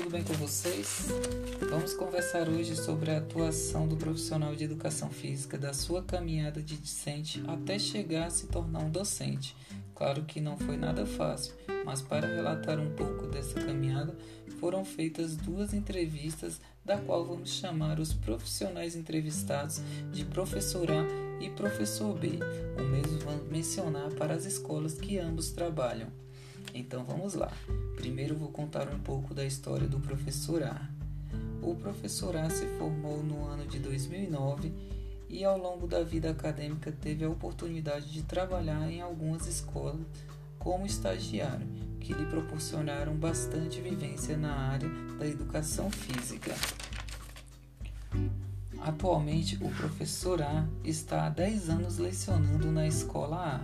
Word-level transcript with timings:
tudo 0.00 0.12
bem 0.12 0.24
com 0.24 0.32
vocês? 0.32 1.08
Vamos 1.68 1.92
conversar 1.92 2.48
hoje 2.48 2.74
sobre 2.74 3.10
a 3.10 3.18
atuação 3.18 3.86
do 3.86 3.98
profissional 3.98 4.56
de 4.56 4.64
educação 4.64 5.10
física 5.10 5.58
da 5.58 5.74
sua 5.74 6.02
caminhada 6.02 6.62
de 6.62 6.74
discente 6.78 7.42
até 7.46 7.78
chegar 7.78 8.28
a 8.28 8.30
se 8.30 8.46
tornar 8.46 8.78
um 8.78 8.90
docente. 8.90 9.54
Claro 9.94 10.24
que 10.24 10.40
não 10.40 10.56
foi 10.56 10.78
nada 10.78 11.04
fácil, 11.04 11.52
mas 11.84 12.00
para 12.00 12.26
relatar 12.26 12.78
um 12.78 12.94
pouco 12.94 13.26
dessa 13.26 13.60
caminhada, 13.60 14.16
foram 14.58 14.86
feitas 14.86 15.36
duas 15.36 15.74
entrevistas, 15.74 16.62
da 16.82 16.96
qual 16.96 17.26
vamos 17.26 17.50
chamar 17.50 18.00
os 18.00 18.14
profissionais 18.14 18.96
entrevistados 18.96 19.82
de 20.10 20.24
professor 20.24 20.90
A 20.90 21.04
e 21.44 21.50
professor 21.50 22.18
B. 22.18 22.38
O 22.78 22.84
mesmo 22.88 23.18
vamos 23.18 23.46
mencionar 23.50 24.08
para 24.14 24.32
as 24.32 24.46
escolas 24.46 24.94
que 24.94 25.18
ambos 25.18 25.50
trabalham. 25.50 26.08
Então 26.72 27.04
vamos 27.04 27.34
lá. 27.34 27.52
Primeiro 28.00 28.34
vou 28.34 28.48
contar 28.48 28.88
um 28.88 28.98
pouco 28.98 29.34
da 29.34 29.44
história 29.44 29.86
do 29.86 30.00
professor 30.00 30.62
A. 30.62 30.88
O 31.60 31.74
professor 31.74 32.34
A 32.34 32.48
se 32.48 32.64
formou 32.78 33.22
no 33.22 33.44
ano 33.44 33.66
de 33.66 33.78
2009 33.78 34.72
e 35.28 35.44
ao 35.44 35.58
longo 35.58 35.86
da 35.86 36.02
vida 36.02 36.30
acadêmica 36.30 36.90
teve 36.90 37.26
a 37.26 37.28
oportunidade 37.28 38.10
de 38.10 38.22
trabalhar 38.22 38.90
em 38.90 39.02
algumas 39.02 39.46
escolas 39.46 40.00
como 40.58 40.86
estagiário, 40.86 41.66
que 42.00 42.14
lhe 42.14 42.24
proporcionaram 42.24 43.14
bastante 43.14 43.82
vivência 43.82 44.34
na 44.34 44.54
área 44.54 44.88
da 45.18 45.26
educação 45.26 45.90
física. 45.90 46.54
Atualmente, 48.80 49.58
o 49.62 49.68
professor 49.68 50.40
A 50.40 50.66
está 50.82 51.26
há 51.26 51.28
10 51.28 51.68
anos 51.68 51.98
lecionando 51.98 52.72
na 52.72 52.86
escola 52.86 53.60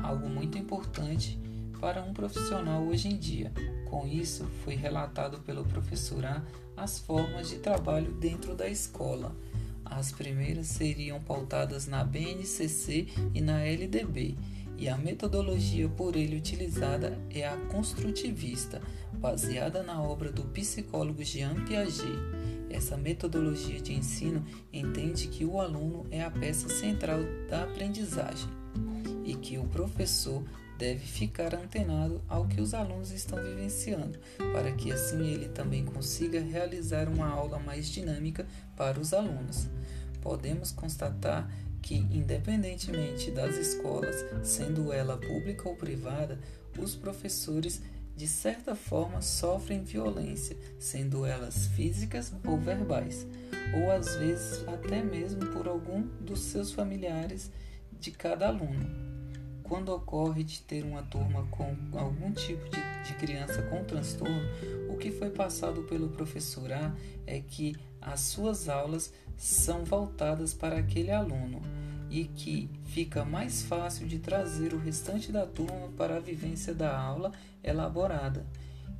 A, 0.00 0.08
algo 0.08 0.26
muito 0.26 0.56
importante 0.56 1.43
para 1.84 2.02
um 2.02 2.14
profissional 2.14 2.82
hoje 2.82 3.08
em 3.08 3.18
dia. 3.18 3.52
Com 3.90 4.06
isso, 4.06 4.46
foi 4.64 4.74
relatado 4.74 5.40
pelo 5.40 5.66
professor 5.66 6.24
A 6.24 6.42
as 6.74 6.98
formas 6.98 7.50
de 7.50 7.58
trabalho 7.58 8.10
dentro 8.12 8.54
da 8.54 8.66
escola. 8.66 9.36
As 9.84 10.10
primeiras 10.10 10.66
seriam 10.66 11.20
pautadas 11.20 11.86
na 11.86 12.02
BNCC 12.02 13.08
e 13.34 13.40
na 13.42 13.60
LDB, 13.60 14.34
e 14.78 14.88
a 14.88 14.96
metodologia 14.96 15.86
por 15.86 16.16
ele 16.16 16.38
utilizada 16.38 17.18
é 17.28 17.46
a 17.46 17.54
construtivista, 17.66 18.80
baseada 19.12 19.82
na 19.82 20.02
obra 20.02 20.32
do 20.32 20.42
psicólogo 20.44 21.22
Jean 21.22 21.66
Piaget. 21.66 22.18
Essa 22.70 22.96
metodologia 22.96 23.78
de 23.78 23.92
ensino 23.92 24.42
entende 24.72 25.28
que 25.28 25.44
o 25.44 25.60
aluno 25.60 26.06
é 26.10 26.24
a 26.24 26.30
peça 26.30 26.66
central 26.70 27.20
da 27.50 27.64
aprendizagem 27.64 28.48
e 29.22 29.34
que 29.34 29.58
o 29.58 29.64
professor 29.64 30.42
deve 30.78 31.04
ficar 31.04 31.54
antenado 31.54 32.22
ao 32.28 32.46
que 32.46 32.60
os 32.60 32.74
alunos 32.74 33.10
estão 33.10 33.42
vivenciando, 33.42 34.18
para 34.52 34.72
que 34.72 34.92
assim 34.92 35.26
ele 35.26 35.48
também 35.48 35.84
consiga 35.84 36.40
realizar 36.40 37.08
uma 37.08 37.28
aula 37.28 37.58
mais 37.58 37.88
dinâmica 37.88 38.46
para 38.76 38.98
os 38.98 39.12
alunos. 39.12 39.68
Podemos 40.20 40.72
constatar 40.72 41.50
que, 41.80 41.96
independentemente 41.96 43.30
das 43.30 43.56
escolas, 43.56 44.16
sendo 44.42 44.92
ela 44.92 45.18
pública 45.18 45.68
ou 45.68 45.76
privada, 45.76 46.38
os 46.78 46.96
professores 46.96 47.82
de 48.16 48.26
certa 48.26 48.74
forma 48.74 49.20
sofrem 49.20 49.82
violência, 49.82 50.56
sendo 50.78 51.26
elas 51.26 51.66
físicas 51.68 52.32
ou 52.46 52.58
verbais, 52.58 53.26
ou 53.74 53.90
às 53.90 54.16
vezes 54.16 54.66
até 54.68 55.02
mesmo 55.02 55.46
por 55.46 55.66
algum 55.66 56.02
dos 56.20 56.40
seus 56.40 56.72
familiares 56.72 57.50
de 57.98 58.10
cada 58.12 58.48
aluno. 58.48 59.13
Quando 59.64 59.88
ocorre 59.88 60.44
de 60.44 60.60
ter 60.60 60.84
uma 60.84 61.02
turma 61.02 61.46
com 61.50 61.74
algum 61.94 62.30
tipo 62.32 62.64
de, 62.68 63.02
de 63.02 63.14
criança 63.14 63.62
com 63.62 63.82
transtorno, 63.82 64.42
o 64.90 64.96
que 64.96 65.10
foi 65.10 65.30
passado 65.30 65.82
pelo 65.84 66.10
professor 66.10 66.70
A 66.70 66.94
é 67.26 67.40
que 67.40 67.74
as 68.00 68.20
suas 68.20 68.68
aulas 68.68 69.12
são 69.36 69.82
voltadas 69.82 70.52
para 70.52 70.78
aquele 70.78 71.10
aluno 71.10 71.62
e 72.10 72.24
que 72.24 72.70
fica 72.84 73.24
mais 73.24 73.62
fácil 73.62 74.06
de 74.06 74.18
trazer 74.18 74.74
o 74.74 74.78
restante 74.78 75.32
da 75.32 75.46
turma 75.46 75.88
para 75.96 76.18
a 76.18 76.20
vivência 76.20 76.74
da 76.74 76.96
aula 76.96 77.32
elaborada. 77.62 78.46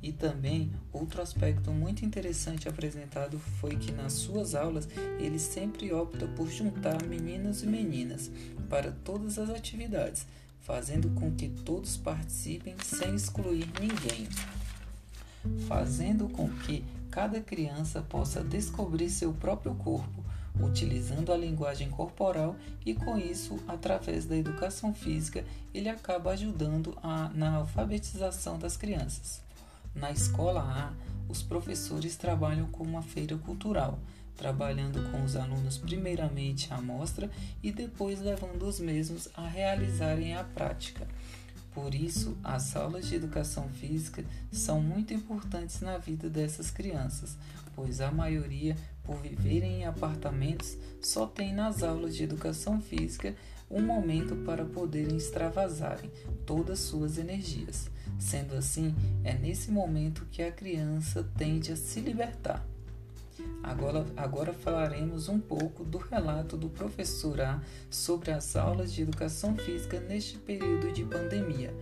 E 0.01 0.11
também 0.11 0.71
outro 0.91 1.21
aspecto 1.21 1.71
muito 1.71 2.03
interessante 2.03 2.67
apresentado 2.67 3.39
foi 3.39 3.75
que 3.75 3.91
nas 3.91 4.13
suas 4.13 4.53
aulas 4.53 4.87
ele 5.19 5.39
sempre 5.39 5.93
opta 5.93 6.27
por 6.27 6.49
juntar 6.49 7.03
meninos 7.05 7.63
e 7.63 7.67
meninas 7.67 8.31
para 8.69 8.91
todas 8.91 9.39
as 9.39 9.49
atividades, 9.49 10.27
fazendo 10.65 11.09
com 11.11 11.31
que 11.31 11.47
todos 11.47 11.95
participem 11.95 12.75
sem 12.83 13.15
excluir 13.15 13.67
ninguém, 13.79 14.27
fazendo 15.67 16.27
com 16.27 16.49
que 16.49 16.83
cada 17.11 17.39
criança 17.39 18.01
possa 18.01 18.43
descobrir 18.43 19.11
seu 19.11 19.31
próprio 19.31 19.75
corpo, 19.75 20.25
utilizando 20.59 21.31
a 21.31 21.37
linguagem 21.37 21.89
corporal 21.91 22.55
e 22.83 22.95
com 22.95 23.15
isso, 23.15 23.59
através 23.67 24.25
da 24.25 24.35
educação 24.35 24.91
física, 24.91 25.45
ele 25.71 25.87
acaba 25.87 26.31
ajudando 26.31 26.97
a, 27.03 27.29
na 27.29 27.57
alfabetização 27.57 28.57
das 28.57 28.75
crianças. 28.75 29.41
Na 29.93 30.11
escola 30.11 30.61
A, 30.61 30.93
os 31.29 31.43
professores 31.43 32.17
trabalham 32.17 32.67
com 32.67 32.83
uma 32.83 33.03
feira 33.03 33.37
cultural, 33.37 33.99
trabalhando 34.35 35.11
com 35.11 35.23
os 35.23 35.35
alunos 35.35 35.77
primeiramente 35.77 36.71
a 36.73 36.77
amostra 36.77 37.29
e 37.63 37.71
depois 37.71 38.21
levando 38.21 38.63
os 38.63 38.79
mesmos 38.79 39.29
a 39.35 39.47
realizarem 39.47 40.35
a 40.35 40.43
prática. 40.43 41.07
Por 41.73 41.93
isso, 41.93 42.37
as 42.41 42.73
aulas 42.75 43.05
de 43.05 43.15
educação 43.15 43.67
física 43.67 44.23
são 44.49 44.81
muito 44.81 45.13
importantes 45.13 45.81
na 45.81 45.97
vida 45.97 46.29
dessas 46.29 46.71
crianças, 46.71 47.37
pois 47.75 47.99
a 47.99 48.09
maioria, 48.09 48.77
por 49.03 49.17
viverem 49.21 49.81
em 49.81 49.85
apartamentos, 49.85 50.77
só 51.01 51.27
tem 51.27 51.53
nas 51.53 51.83
aulas 51.83 52.15
de 52.15 52.23
educação 52.23 52.79
física 52.79 53.35
um 53.69 53.81
momento 53.81 54.37
para 54.45 54.63
poderem 54.63 55.17
extravasarem 55.17 56.09
todas 56.45 56.79
suas 56.79 57.17
energias. 57.17 57.89
Sendo 58.17 58.55
assim, 58.55 58.95
é 59.23 59.33
nesse 59.33 59.69
momento 59.69 60.25
que 60.31 60.41
a 60.41 60.51
criança 60.51 61.29
tende 61.37 61.73
a 61.73 61.75
se 61.75 61.99
libertar. 61.99 62.65
Agora, 63.63 64.05
agora 64.15 64.53
falaremos 64.53 65.27
um 65.27 65.39
pouco 65.39 65.83
do 65.83 65.97
relato 65.97 66.55
do 66.55 66.69
professor 66.69 67.41
A 67.41 67.61
sobre 67.89 68.31
as 68.31 68.55
aulas 68.55 68.93
de 68.93 69.01
educação 69.01 69.55
física 69.57 69.99
neste 69.99 70.37
período 70.37 70.91
de 70.93 71.03
pandemia. 71.03 71.73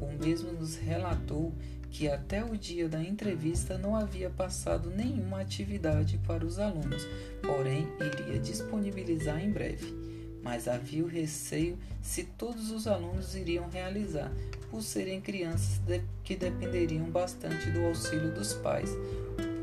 O 0.00 0.10
mesmo 0.12 0.52
nos 0.52 0.76
relatou 0.76 1.52
que 1.90 2.08
até 2.08 2.42
o 2.42 2.56
dia 2.56 2.88
da 2.88 3.02
entrevista 3.02 3.76
não 3.76 3.94
havia 3.94 4.30
passado 4.30 4.88
nenhuma 4.88 5.40
atividade 5.40 6.18
para 6.26 6.44
os 6.44 6.58
alunos, 6.58 7.06
porém 7.42 7.86
iria 8.00 8.40
disponibilizar 8.40 9.44
em 9.44 9.50
breve. 9.50 9.94
Mas 10.42 10.66
havia 10.66 11.04
o 11.04 11.08
receio 11.08 11.78
se 12.00 12.24
todos 12.24 12.70
os 12.70 12.86
alunos 12.86 13.36
iriam 13.36 13.68
realizar, 13.68 14.32
por 14.70 14.82
serem 14.82 15.20
crianças 15.20 15.80
que 16.24 16.34
dependeriam 16.34 17.10
bastante 17.10 17.70
do 17.70 17.84
auxílio 17.84 18.32
dos 18.34 18.54
pais. 18.54 18.90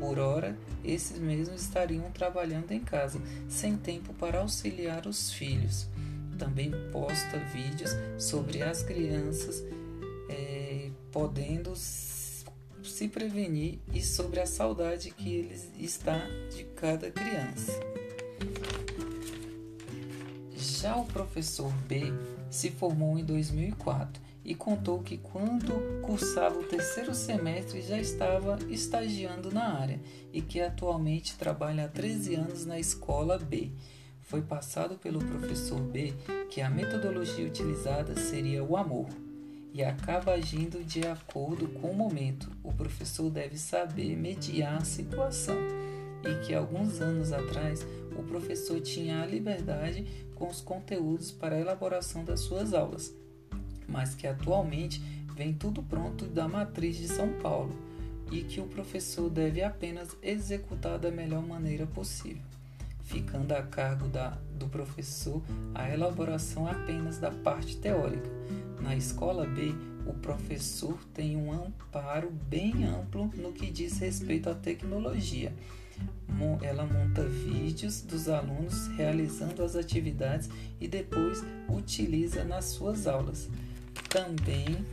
Por 0.00 0.18
ora, 0.18 0.56
esses 0.82 1.18
mesmos 1.18 1.60
estariam 1.60 2.10
trabalhando 2.10 2.72
em 2.72 2.80
casa, 2.80 3.20
sem 3.50 3.76
tempo 3.76 4.14
para 4.14 4.40
auxiliar 4.40 5.06
os 5.06 5.30
filhos. 5.30 5.86
Também 6.38 6.72
posta 6.90 7.36
vídeos 7.52 7.90
sobre 8.18 8.62
as 8.62 8.82
crianças 8.82 9.62
é, 10.30 10.88
podendo 11.12 11.74
se 11.76 13.08
prevenir 13.08 13.78
e 13.92 14.02
sobre 14.02 14.40
a 14.40 14.46
saudade 14.46 15.10
que 15.10 15.34
eles 15.34 15.70
está 15.78 16.18
de 16.56 16.64
cada 16.64 17.10
criança. 17.10 17.78
Já 20.56 20.96
o 20.96 21.04
professor 21.04 21.70
B 21.86 22.10
se 22.50 22.70
formou 22.70 23.18
em 23.18 23.24
2004 23.24 24.29
e 24.44 24.54
contou 24.54 25.02
que 25.02 25.18
quando 25.18 26.00
cursava 26.02 26.58
o 26.58 26.64
terceiro 26.64 27.14
semestre 27.14 27.82
já 27.82 27.98
estava 27.98 28.58
estagiando 28.68 29.52
na 29.52 29.78
área 29.78 30.00
e 30.32 30.40
que 30.40 30.60
atualmente 30.60 31.36
trabalha 31.36 31.84
há 31.84 31.88
13 31.88 32.34
anos 32.34 32.64
na 32.64 32.78
escola 32.78 33.38
B. 33.38 33.70
Foi 34.22 34.42
passado 34.42 34.96
pelo 34.96 35.18
professor 35.18 35.80
B 35.80 36.14
que 36.50 36.60
a 36.60 36.70
metodologia 36.70 37.46
utilizada 37.46 38.16
seria 38.16 38.64
o 38.64 38.76
amor 38.76 39.08
e 39.72 39.84
acaba 39.84 40.32
agindo 40.32 40.84
de 40.84 41.06
acordo 41.06 41.68
com 41.68 41.90
o 41.90 41.94
momento. 41.94 42.50
O 42.62 42.72
professor 42.72 43.30
deve 43.30 43.58
saber 43.58 44.16
mediar 44.16 44.78
a 44.78 44.84
situação 44.84 45.56
e 46.24 46.46
que 46.46 46.54
alguns 46.54 47.00
anos 47.00 47.32
atrás 47.32 47.86
o 48.16 48.22
professor 48.22 48.80
tinha 48.80 49.22
a 49.22 49.26
liberdade 49.26 50.04
com 50.34 50.48
os 50.48 50.60
conteúdos 50.60 51.30
para 51.30 51.56
a 51.56 51.60
elaboração 51.60 52.24
das 52.24 52.40
suas 52.40 52.72
aulas 52.72 53.19
mas 53.90 54.14
que 54.14 54.26
atualmente 54.26 55.02
vem 55.34 55.52
tudo 55.52 55.82
pronto 55.82 56.26
da 56.26 56.48
matriz 56.48 56.96
de 56.96 57.08
São 57.08 57.32
Paulo 57.40 57.76
e 58.30 58.42
que 58.42 58.60
o 58.60 58.66
professor 58.66 59.28
deve 59.28 59.62
apenas 59.62 60.16
executar 60.22 60.98
da 60.98 61.10
melhor 61.10 61.44
maneira 61.44 61.86
possível, 61.86 62.42
ficando 63.02 63.52
a 63.52 63.62
cargo 63.62 64.06
da, 64.06 64.38
do 64.54 64.68
professor 64.68 65.42
a 65.74 65.90
elaboração 65.90 66.66
apenas 66.66 67.18
da 67.18 67.30
parte 67.30 67.76
teórica. 67.76 68.30
Na 68.80 68.94
escola 68.94 69.46
B, 69.46 69.74
o 70.06 70.14
professor 70.14 70.98
tem 71.12 71.36
um 71.36 71.52
amparo 71.52 72.30
bem 72.30 72.84
amplo 72.84 73.30
no 73.36 73.52
que 73.52 73.70
diz 73.70 73.98
respeito 73.98 74.48
à 74.48 74.54
tecnologia. 74.54 75.52
Ela 76.62 76.86
monta 76.86 77.22
vídeos 77.22 78.00
dos 78.00 78.28
alunos 78.28 78.86
realizando 78.88 79.62
as 79.62 79.76
atividades 79.76 80.48
e 80.80 80.88
depois 80.88 81.44
utiliza 81.68 82.44
nas 82.44 82.66
suas 82.66 83.06
aulas. 83.06 83.48
Também, 84.10 84.84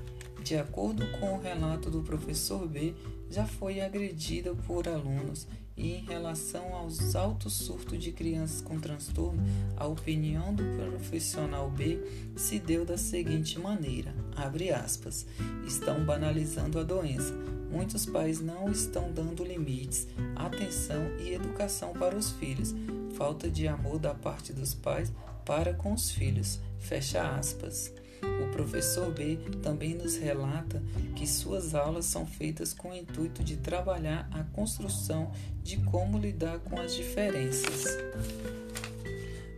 de 0.43 0.55
acordo 0.55 1.03
com 1.19 1.33
o 1.33 1.41
relato 1.41 1.89
do 1.89 2.03
professor 2.03 2.67
B, 2.67 2.93
já 3.31 3.47
foi 3.47 3.81
agredida 3.81 4.53
por 4.53 4.87
alunos 4.87 5.47
e 5.75 5.95
em 5.95 6.05
relação 6.05 6.75
aos 6.75 7.15
altos 7.15 7.53
surtos 7.53 7.97
de 7.97 8.11
crianças 8.11 8.61
com 8.61 8.79
transtorno, 8.79 9.43
a 9.75 9.87
opinião 9.87 10.53
do 10.53 10.63
profissional 10.75 11.67
B 11.69 11.99
se 12.35 12.59
deu 12.59 12.85
da 12.85 12.95
seguinte 12.95 13.59
maneira: 13.59 14.13
abre 14.35 14.71
aspas, 14.71 15.25
estão 15.65 16.05
banalizando 16.05 16.79
a 16.79 16.83
doença. 16.83 17.33
Muitos 17.71 18.05
pais 18.05 18.39
não 18.39 18.71
estão 18.71 19.11
dando 19.11 19.43
limites, 19.43 20.07
atenção 20.35 21.17
e 21.19 21.33
educação 21.33 21.91
para 21.93 22.15
os 22.15 22.31
filhos. 22.33 22.75
Falta 23.15 23.49
de 23.49 23.67
amor 23.67 23.97
da 23.97 24.13
parte 24.13 24.53
dos 24.53 24.75
pais 24.75 25.11
para 25.43 25.73
com 25.73 25.91
os 25.93 26.11
filhos. 26.11 26.59
Fecha 26.77 27.35
aspas. 27.35 27.91
O 28.21 28.51
professor 28.51 29.11
B 29.11 29.37
também 29.61 29.93
nos 29.93 30.15
relata 30.15 30.81
que 31.15 31.27
suas 31.27 31.75
aulas 31.75 32.05
são 32.05 32.25
feitas 32.25 32.73
com 32.73 32.89
o 32.89 32.95
intuito 32.95 33.43
de 33.43 33.57
trabalhar 33.57 34.29
a 34.31 34.43
construção 34.43 35.31
de 35.63 35.77
como 35.77 36.17
lidar 36.17 36.59
com 36.59 36.79
as 36.79 36.95
diferenças. 36.95 37.97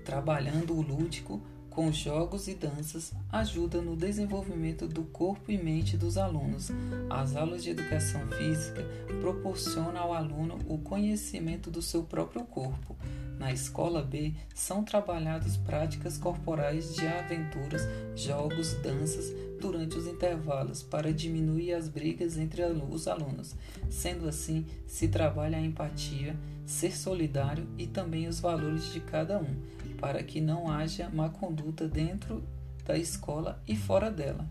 Trabalhando 0.03 0.73
o 0.73 0.81
lúdico 0.81 1.41
com 1.69 1.91
jogos 1.91 2.47
e 2.47 2.55
danças 2.55 3.13
ajuda 3.31 3.81
no 3.81 3.95
desenvolvimento 3.95 4.87
do 4.87 5.03
corpo 5.03 5.51
e 5.51 5.57
mente 5.57 5.97
dos 5.97 6.17
alunos. 6.17 6.69
As 7.09 7.35
aulas 7.35 7.63
de 7.63 7.69
educação 7.69 8.25
física 8.27 8.83
proporcionam 9.21 10.01
ao 10.01 10.13
aluno 10.13 10.57
o 10.67 10.77
conhecimento 10.77 11.69
do 11.69 11.81
seu 11.81 12.03
próprio 12.03 12.43
corpo 12.43 12.95
na 13.39 13.53
escola 13.53 14.01
B 14.03 14.33
são 14.53 14.83
trabalhadas 14.83 15.55
práticas 15.55 16.17
corporais 16.17 16.93
de 16.93 17.07
aventuras, 17.07 17.87
jogos, 18.13 18.73
danças 18.73 19.33
durante 19.61 19.97
os 19.97 20.07
intervalos 20.07 20.83
para 20.83 21.13
diminuir 21.13 21.73
as 21.73 21.87
brigas 21.87 22.37
entre 22.37 22.61
os 22.63 23.07
alunos. 23.07 23.55
Sendo 23.89 24.27
assim, 24.27 24.65
se 24.85 25.07
trabalha 25.07 25.57
a 25.57 25.61
empatia, 25.61 26.35
ser 26.65 26.95
solidário 26.95 27.65
e 27.77 27.87
também 27.87 28.27
os 28.27 28.41
valores 28.41 28.91
de 28.91 28.99
cada 28.99 29.39
um, 29.39 29.55
para 29.99 30.23
que 30.23 30.39
não 30.39 30.69
haja 30.69 31.09
má 31.09 31.29
conduta 31.29 31.87
dentro 31.87 32.43
da 32.85 32.97
escola 32.97 33.61
e 33.67 33.75
fora 33.75 34.09
dela. 34.09 34.47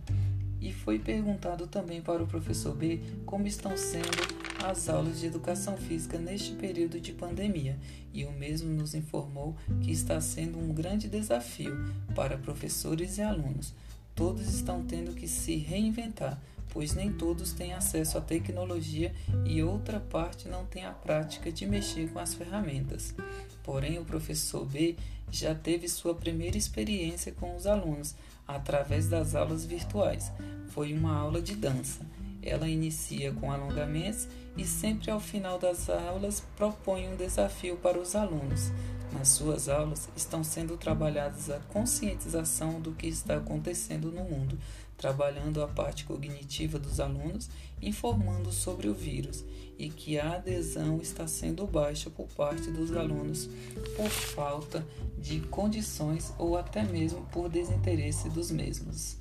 E 0.61 0.73
foi 0.73 0.99
perguntado 0.99 1.67
também 1.67 2.03
para 2.03 2.23
o 2.23 2.27
professor 2.27 2.75
B 2.75 3.01
como 3.25 3.47
estão 3.47 3.77
sendo 3.77 4.39
as 4.65 4.89
aulas 4.89 5.21
de 5.21 5.27
educação 5.27 5.77
física 5.77 6.19
neste 6.19 6.53
período 6.53 7.01
de 7.01 7.13
pandemia, 7.13 7.79
e 8.13 8.25
o 8.25 8.33
mesmo 8.33 8.73
nos 8.75 8.95
informou 8.95 9.57
que 9.81 9.93
está 9.93 10.21
sendo 10.21 10.59
um 10.59 10.73
grande 10.73 11.09
desafio 11.09 11.77
para 12.15 12.37
professores 12.37 13.19
e 13.19 13.23
alunos. 13.23 13.73
Todos 14.17 14.53
estão 14.53 14.85
tendo 14.85 15.15
que 15.15 15.29
se 15.29 15.55
reinventar, 15.57 16.41
pois 16.71 16.95
nem 16.95 17.13
todos 17.13 17.53
têm 17.53 17.73
acesso 17.73 18.19
à 18.19 18.21
tecnologia 18.21 19.15
e 19.45 19.63
outra 19.63 20.01
parte 20.01 20.49
não 20.49 20.65
tem 20.67 20.85
a 20.85 20.93
prática 20.93 21.51
de 21.51 21.67
mexer 21.67 22.11
com 22.11 22.19
as 22.19 22.35
ferramentas. 22.35 23.15
Porém, 23.63 23.99
o 23.99 24.05
professor 24.05 24.65
B 24.65 24.97
já 25.31 25.55
teve 25.55 25.89
sua 25.89 26.15
primeira 26.15 26.57
experiência 26.57 27.33
com 27.33 27.55
os 27.55 27.67
alunos 27.67 28.15
através 28.47 29.09
das 29.09 29.35
aulas 29.35 29.65
virtuais. 29.65 30.33
Foi 30.69 30.93
uma 30.93 31.15
aula 31.15 31.43
de 31.43 31.55
dança. 31.55 32.01
Ela 32.43 32.69
inicia 32.69 33.33
com 33.33 33.53
alongamentos 33.53 34.29
e 34.57 34.65
sempre 34.65 35.11
ao 35.11 35.21
final 35.21 35.59
das 35.59 35.91
aulas 35.91 36.43
propõe 36.57 37.09
um 37.09 37.17
desafio 37.17 37.77
para 37.77 37.99
os 37.99 38.15
alunos. 38.15 38.73
Nas 39.13 39.29
suas 39.29 39.69
aulas 39.69 40.09
estão 40.17 40.45
sendo 40.45 40.77
trabalhadas 40.77 41.51
a 41.51 41.59
conscientização 41.73 42.81
do 42.81 42.93
que 42.93 43.07
está 43.07 43.37
acontecendo 43.37 44.13
no 44.13 44.23
mundo, 44.25 44.59
trabalhando 44.99 45.63
a 45.63 45.69
parte 45.69 46.05
cognitiva 46.05 46.79
dos 46.79 47.01
alunos, 47.01 47.49
informando 47.81 48.53
sobre 48.53 48.89
o 48.89 48.95
vírus 48.95 49.45
e 49.79 49.89
que 49.89 50.19
a 50.19 50.35
adesão 50.35 50.99
está 51.01 51.27
sendo 51.29 51.65
baixa 51.67 52.11
por 52.11 52.27
parte 52.27 52.69
dos 52.71 52.95
alunos 52.95 53.49
por 53.97 54.11
falta 54.11 54.85
de 55.17 55.41
condições 55.41 56.35
ou 56.37 56.59
até 56.59 56.83
mesmo 56.83 57.25
por 57.27 57.49
desinteresse 57.49 58.29
dos 58.29 58.51
mesmos. 58.51 59.17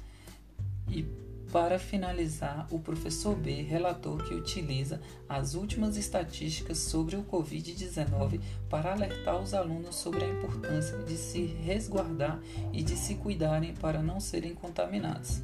E 0.90 1.06
para 1.52 1.80
finalizar, 1.80 2.68
o 2.70 2.80
professor 2.80 3.34
B 3.36 3.62
relatou 3.62 4.18
que 4.18 4.34
utiliza 4.34 5.00
as 5.30 5.54
últimas 5.54 5.96
estatísticas 5.96 6.78
sobre 6.78 7.16
o 7.16 7.24
Covid-19 7.24 8.42
para 8.70 8.92
alertar 8.92 9.42
os 9.42 9.54
alunos 9.54 9.96
sobre 9.96 10.26
a 10.26 10.30
importância 10.30 10.98
de 11.04 11.16
se 11.16 11.46
resguardar 11.46 12.42
e 12.74 12.84
de 12.84 12.98
se 12.98 13.16
cuidarem 13.16 13.74
para 13.74 14.02
não 14.02 14.20
serem 14.20 14.54
contaminados. 14.54 15.42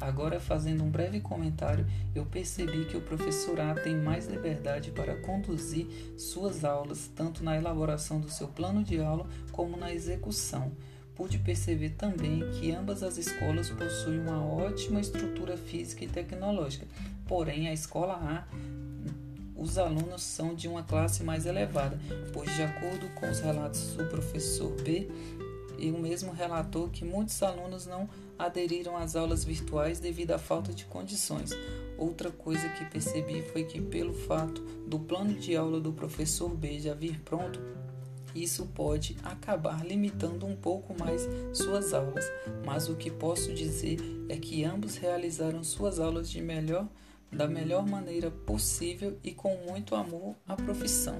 Agora, 0.00 0.38
fazendo 0.38 0.84
um 0.84 0.90
breve 0.90 1.20
comentário, 1.20 1.86
eu 2.14 2.24
percebi 2.24 2.84
que 2.84 2.96
o 2.96 3.00
professor 3.00 3.58
A 3.60 3.74
tem 3.74 3.96
mais 3.96 4.28
liberdade 4.28 4.90
para 4.90 5.16
conduzir 5.16 5.86
suas 6.16 6.64
aulas, 6.64 7.10
tanto 7.16 7.42
na 7.42 7.56
elaboração 7.56 8.20
do 8.20 8.30
seu 8.30 8.48
plano 8.48 8.84
de 8.84 9.00
aula 9.00 9.26
como 9.52 9.76
na 9.76 9.92
execução 9.92 10.72
pude 11.18 11.36
perceber 11.36 11.90
também 11.90 12.48
que 12.52 12.70
ambas 12.70 13.02
as 13.02 13.18
escolas 13.18 13.68
possuem 13.70 14.20
uma 14.20 14.40
ótima 14.40 15.00
estrutura 15.00 15.56
física 15.56 16.04
e 16.04 16.08
tecnológica. 16.08 16.86
Porém, 17.26 17.68
a 17.68 17.72
escola 17.72 18.14
A, 18.14 18.44
os 19.56 19.76
alunos 19.78 20.22
são 20.22 20.54
de 20.54 20.68
uma 20.68 20.84
classe 20.84 21.24
mais 21.24 21.44
elevada, 21.44 21.98
pois, 22.32 22.54
de 22.54 22.62
acordo 22.62 23.08
com 23.16 23.28
os 23.28 23.40
relatos 23.40 23.94
do 23.94 24.04
professor 24.04 24.70
B, 24.82 25.10
ele 25.76 25.98
mesmo 25.98 26.32
relatou 26.32 26.88
que 26.88 27.04
muitos 27.04 27.42
alunos 27.42 27.84
não 27.84 28.08
aderiram 28.38 28.96
às 28.96 29.16
aulas 29.16 29.44
virtuais 29.44 29.98
devido 29.98 30.32
à 30.32 30.38
falta 30.38 30.72
de 30.72 30.84
condições. 30.84 31.50
Outra 31.96 32.30
coisa 32.30 32.68
que 32.68 32.84
percebi 32.84 33.42
foi 33.42 33.64
que, 33.64 33.80
pelo 33.80 34.14
fato 34.14 34.60
do 34.86 34.98
plano 34.98 35.34
de 35.34 35.56
aula 35.56 35.80
do 35.80 35.92
professor 35.92 36.48
B 36.54 36.78
já 36.78 36.94
vir 36.94 37.18
pronto, 37.20 37.60
isso 38.34 38.66
pode 38.66 39.16
acabar 39.22 39.84
limitando 39.84 40.46
um 40.46 40.54
pouco 40.54 40.94
mais 40.98 41.28
suas 41.52 41.92
aulas, 41.92 42.24
mas 42.64 42.88
o 42.88 42.94
que 42.94 43.10
posso 43.10 43.52
dizer 43.52 43.98
é 44.28 44.36
que 44.36 44.64
ambos 44.64 44.96
realizaram 44.96 45.64
suas 45.64 45.98
aulas 45.98 46.30
de 46.30 46.40
melhor, 46.40 46.86
da 47.32 47.48
melhor 47.48 47.86
maneira 47.86 48.30
possível 48.30 49.18
e 49.24 49.32
com 49.32 49.56
muito 49.66 49.94
amor 49.94 50.36
à 50.46 50.54
profissão. 50.54 51.16